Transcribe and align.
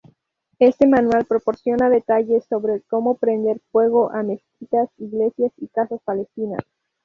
Este 0.57 0.87
manual 0.87 1.25
proporciona 1.27 1.91
detalles 1.91 2.43
sobre 2.49 2.81
cómo 2.87 3.17
prender 3.17 3.61
fuego 3.71 4.09
a 4.11 4.23
mezquitas, 4.23 4.89
iglesias 4.97 5.51
y 5.57 5.67
casas 5.67 6.01
palestinas. 6.03 6.61